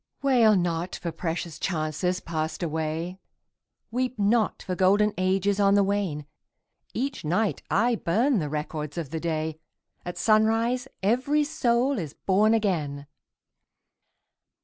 [0.21, 3.19] [27] Selected Poems Wail not for precious chances passed away,
[3.91, 6.25] Weep not for golden ages on the wane!
[6.95, 9.59] Each night I burn the records of the day,—
[10.03, 13.05] At sunrise every soul is born again